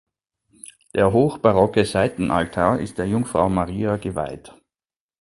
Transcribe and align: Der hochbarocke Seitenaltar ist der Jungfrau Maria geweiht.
Der 0.95 1.13
hochbarocke 1.13 1.85
Seitenaltar 1.85 2.79
ist 2.79 2.97
der 2.97 3.05
Jungfrau 3.07 3.49
Maria 3.49 3.97
geweiht. 3.97 4.51